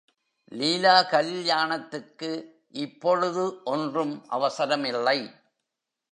லீலா 0.51 1.03
கல்யாணத்துக்கு 1.03 2.29
இப்பொழுது 2.71 3.63
ஒன்றும் 3.63 4.25
அவசரம் 4.27 4.83
இல்லை. 4.83 5.19